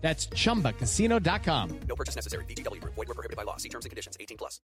[0.00, 1.80] That's chumbacasino.com.
[1.88, 2.44] No purchase necessary.
[2.46, 2.94] VGW Group.
[2.94, 3.56] Void were prohibited by law.
[3.56, 4.16] See terms and conditions.
[4.20, 4.60] 18 plus.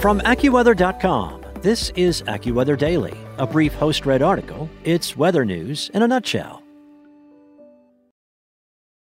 [0.00, 4.70] From AccuWeather.com, this is AccuWeather Daily, a brief host read article.
[4.84, 6.62] It's weather news in a nutshell.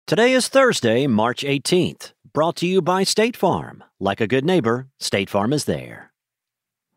[0.08, 3.84] Today is Thursday, March 18th, brought to you by State Farm.
[4.00, 6.12] Like a good neighbor, State Farm is there.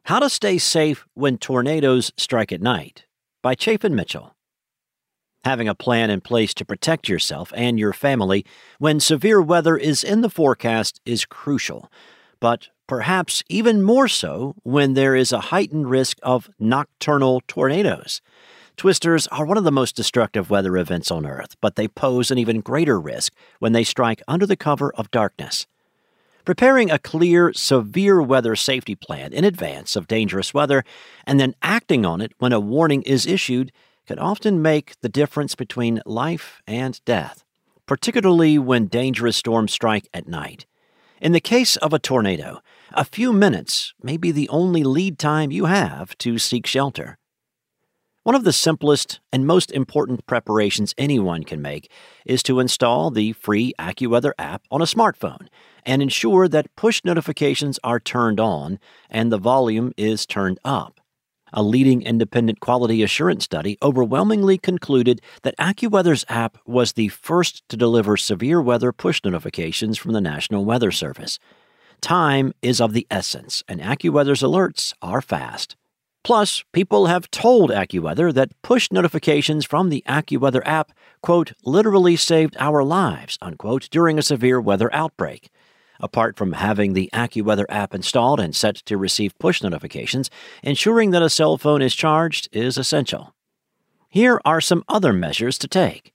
[0.04, 3.04] How to Stay Safe When Tornadoes Strike at Night
[3.42, 4.34] by Chaffin Mitchell.
[5.44, 8.44] Having a plan in place to protect yourself and your family
[8.78, 11.90] when severe weather is in the forecast is crucial,
[12.40, 18.20] but perhaps even more so when there is a heightened risk of nocturnal tornadoes.
[18.76, 22.38] Twisters are one of the most destructive weather events on Earth, but they pose an
[22.38, 25.66] even greater risk when they strike under the cover of darkness.
[26.44, 30.84] Preparing a clear, severe weather safety plan in advance of dangerous weather
[31.26, 33.70] and then acting on it when a warning is issued
[34.10, 37.44] can often make the difference between life and death,
[37.86, 40.66] particularly when dangerous storms strike at night.
[41.20, 42.58] In the case of a tornado,
[42.90, 47.18] a few minutes may be the only lead time you have to seek shelter.
[48.24, 51.88] One of the simplest and most important preparations anyone can make
[52.26, 55.46] is to install the free AccuWeather app on a smartphone
[55.86, 60.99] and ensure that push notifications are turned on and the volume is turned up.
[61.52, 67.76] A leading independent quality assurance study overwhelmingly concluded that AccuWeather's app was the first to
[67.76, 71.38] deliver severe weather push notifications from the National Weather Service.
[72.00, 75.76] Time is of the essence, and AccuWeather's alerts are fast.
[76.22, 82.56] Plus, people have told AccuWeather that push notifications from the AccuWeather app, quote, literally saved
[82.58, 85.50] our lives, unquote, during a severe weather outbreak.
[86.00, 90.30] Apart from having the AccuWeather app installed and set to receive push notifications,
[90.62, 93.34] ensuring that a cell phone is charged is essential.
[94.08, 96.12] Here are some other measures to take.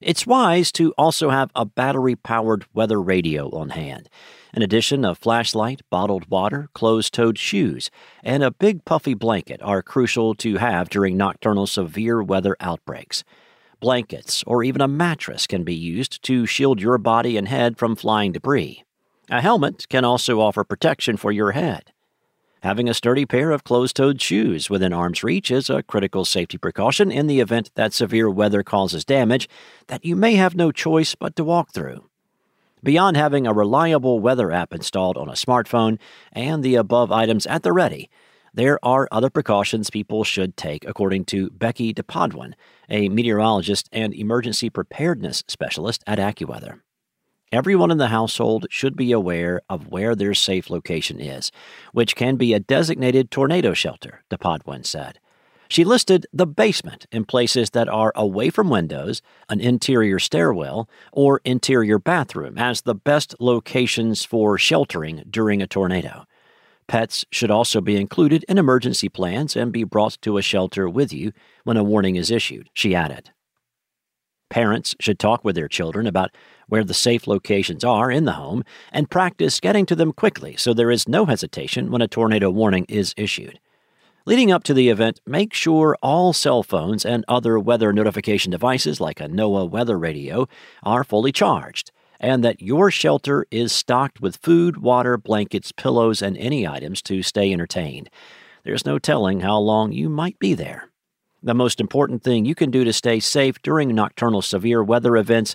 [0.00, 4.10] It's wise to also have a battery powered weather radio on hand.
[4.52, 7.90] In addition, a flashlight, bottled water, closed toed shoes,
[8.22, 13.24] and a big puffy blanket are crucial to have during nocturnal severe weather outbreaks.
[13.80, 17.96] Blankets or even a mattress can be used to shield your body and head from
[17.96, 18.85] flying debris.
[19.28, 21.92] A helmet can also offer protection for your head.
[22.62, 26.58] Having a sturdy pair of closed toed shoes within arm's reach is a critical safety
[26.58, 29.48] precaution in the event that severe weather causes damage
[29.88, 32.08] that you may have no choice but to walk through.
[32.84, 35.98] Beyond having a reliable weather app installed on a smartphone
[36.32, 38.08] and the above items at the ready,
[38.54, 42.54] there are other precautions people should take, according to Becky DePodwin,
[42.88, 46.80] a meteorologist and emergency preparedness specialist at AccuWeather.
[47.52, 51.52] Everyone in the household should be aware of where their safe location is,
[51.92, 55.20] which can be a designated tornado shelter, DePodwin said.
[55.68, 61.40] She listed the basement in places that are away from windows, an interior stairwell, or
[61.44, 66.24] interior bathroom as the best locations for sheltering during a tornado.
[66.88, 71.12] Pets should also be included in emergency plans and be brought to a shelter with
[71.12, 71.32] you
[71.62, 73.30] when a warning is issued, she added.
[74.48, 76.30] Parents should talk with their children about
[76.68, 80.72] where the safe locations are in the home and practice getting to them quickly so
[80.72, 83.58] there is no hesitation when a tornado warning is issued.
[84.24, 89.00] Leading up to the event, make sure all cell phones and other weather notification devices
[89.00, 90.48] like a NOAA weather radio
[90.82, 96.36] are fully charged and that your shelter is stocked with food, water, blankets, pillows, and
[96.38, 98.10] any items to stay entertained.
[98.64, 100.88] There's no telling how long you might be there.
[101.46, 105.54] The most important thing you can do to stay safe during nocturnal severe weather events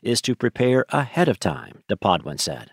[0.00, 2.70] is to prepare ahead of time, DePodwin said.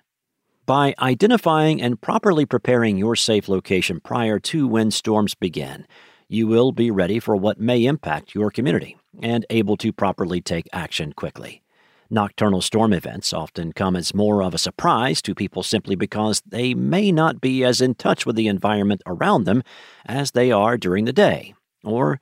[0.67, 5.87] By identifying and properly preparing your safe location prior to when storms begin,
[6.27, 10.69] you will be ready for what may impact your community and able to properly take
[10.71, 11.63] action quickly.
[12.11, 16.75] Nocturnal storm events often come as more of a surprise to people simply because they
[16.75, 19.63] may not be as in touch with the environment around them
[20.05, 22.19] as they are during the day, or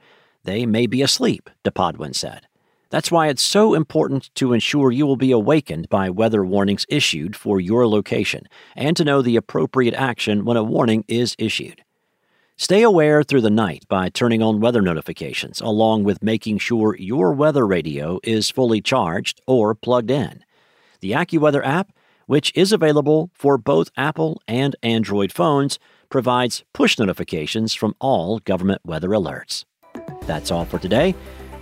[0.47, 2.47] they may be asleep, DePodwin said.
[2.89, 7.35] That's why it's so important to ensure you will be awakened by weather warnings issued
[7.35, 11.83] for your location and to know the appropriate action when a warning is issued.
[12.55, 17.33] Stay aware through the night by turning on weather notifications, along with making sure your
[17.33, 20.45] weather radio is fully charged or plugged in.
[21.01, 21.91] The AccuWeather app,
[22.25, 25.77] which is available for both Apple and Android phones,
[26.09, 29.65] provides push notifications from all government weather alerts.
[30.27, 31.15] That's all for today.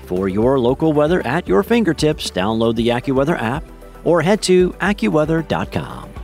[0.05, 3.63] For your local weather at your fingertips, download the AccuWeather app
[4.03, 6.15] or head to AccuWeather.com.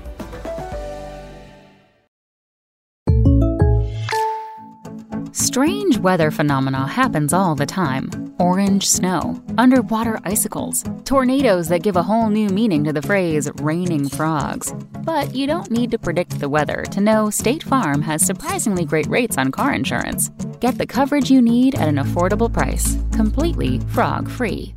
[5.34, 8.10] Strange weather phenomena happens all the time.
[8.38, 14.10] Orange snow, underwater icicles, tornadoes that give a whole new meaning to the phrase raining
[14.10, 14.74] frogs.
[15.04, 19.08] But you don't need to predict the weather to know State Farm has surprisingly great
[19.08, 20.32] rates on car insurance.
[20.62, 24.75] Get the coverage you need at an affordable price, completely frog free.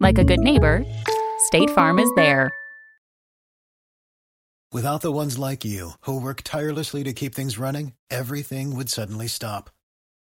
[0.00, 0.82] Like a good neighbor,
[1.38, 2.50] State Farm is there.
[4.72, 9.28] Without the ones like you, who work tirelessly to keep things running, everything would suddenly
[9.28, 9.70] stop.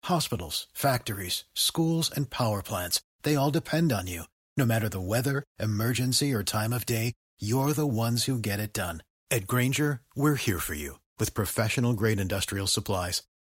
[0.03, 4.23] Hospitals, factories, schools, and power plants, they all depend on you.
[4.57, 8.73] No matter the weather, emergency, or time of day, you're the ones who get it
[8.73, 9.01] done.
[9.31, 13.23] At Grainger, we're here for you with professional grade industrial supplies.